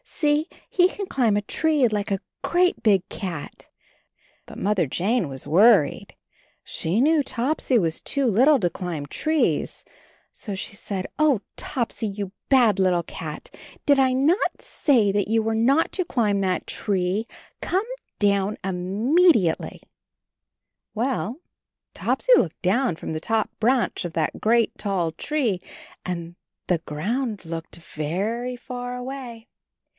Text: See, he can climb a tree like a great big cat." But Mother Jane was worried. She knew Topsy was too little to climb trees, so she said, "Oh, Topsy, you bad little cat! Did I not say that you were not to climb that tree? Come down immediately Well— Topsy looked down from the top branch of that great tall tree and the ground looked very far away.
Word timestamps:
See, 0.03 0.47
he 0.67 0.89
can 0.89 1.05
climb 1.05 1.37
a 1.37 1.43
tree 1.43 1.87
like 1.87 2.09
a 2.09 2.19
great 2.43 2.81
big 2.81 3.07
cat." 3.09 3.69
But 4.47 4.57
Mother 4.57 4.87
Jane 4.87 5.29
was 5.29 5.47
worried. 5.47 6.15
She 6.63 6.99
knew 6.99 7.21
Topsy 7.21 7.77
was 7.77 8.01
too 8.01 8.25
little 8.25 8.59
to 8.59 8.69
climb 8.69 9.05
trees, 9.05 9.83
so 10.33 10.55
she 10.55 10.75
said, 10.75 11.05
"Oh, 11.19 11.41
Topsy, 11.55 12.07
you 12.07 12.31
bad 12.49 12.79
little 12.79 13.03
cat! 13.03 13.55
Did 13.85 13.99
I 13.99 14.11
not 14.13 14.59
say 14.61 15.11
that 15.11 15.27
you 15.27 15.43
were 15.43 15.55
not 15.55 15.91
to 15.93 16.05
climb 16.05 16.41
that 16.41 16.65
tree? 16.67 17.27
Come 17.61 17.85
down 18.17 18.57
immediately 18.63 19.81
Well— 20.95 21.41
Topsy 21.93 22.33
looked 22.37 22.61
down 22.63 22.95
from 22.95 23.13
the 23.13 23.19
top 23.21 23.51
branch 23.59 24.03
of 24.03 24.13
that 24.13 24.41
great 24.41 24.75
tall 24.79 25.11
tree 25.11 25.61
and 26.03 26.35
the 26.65 26.79
ground 26.79 27.45
looked 27.45 27.75
very 27.75 28.55
far 28.55 28.95
away. 28.95 29.47